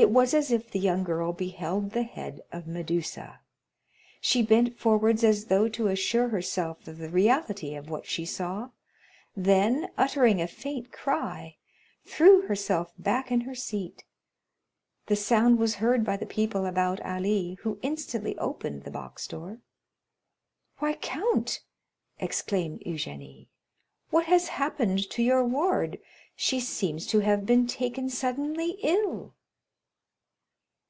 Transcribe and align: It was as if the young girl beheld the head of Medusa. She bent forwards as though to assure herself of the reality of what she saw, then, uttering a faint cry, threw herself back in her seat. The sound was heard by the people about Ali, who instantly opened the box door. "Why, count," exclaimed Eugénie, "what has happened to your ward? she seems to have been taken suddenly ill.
It 0.00 0.10
was 0.10 0.32
as 0.32 0.52
if 0.52 0.70
the 0.70 0.78
young 0.78 1.02
girl 1.02 1.32
beheld 1.32 1.90
the 1.90 2.04
head 2.04 2.40
of 2.52 2.68
Medusa. 2.68 3.40
She 4.20 4.42
bent 4.42 4.78
forwards 4.78 5.24
as 5.24 5.46
though 5.46 5.68
to 5.70 5.88
assure 5.88 6.28
herself 6.28 6.86
of 6.86 6.98
the 6.98 7.08
reality 7.08 7.74
of 7.74 7.90
what 7.90 8.06
she 8.06 8.24
saw, 8.24 8.70
then, 9.36 9.88
uttering 9.98 10.40
a 10.40 10.46
faint 10.46 10.92
cry, 10.92 11.56
threw 12.06 12.42
herself 12.42 12.92
back 12.96 13.32
in 13.32 13.40
her 13.40 13.56
seat. 13.56 14.04
The 15.06 15.16
sound 15.16 15.58
was 15.58 15.74
heard 15.82 16.04
by 16.04 16.16
the 16.16 16.26
people 16.26 16.64
about 16.64 17.00
Ali, 17.04 17.54
who 17.62 17.80
instantly 17.82 18.38
opened 18.38 18.84
the 18.84 18.92
box 18.92 19.26
door. 19.26 19.58
"Why, 20.78 20.92
count," 20.92 21.64
exclaimed 22.20 22.82
Eugénie, 22.86 23.48
"what 24.10 24.26
has 24.26 24.46
happened 24.46 25.10
to 25.10 25.24
your 25.24 25.44
ward? 25.44 25.98
she 26.36 26.60
seems 26.60 27.04
to 27.08 27.18
have 27.18 27.44
been 27.44 27.66
taken 27.66 28.08
suddenly 28.08 28.78
ill. 28.84 29.34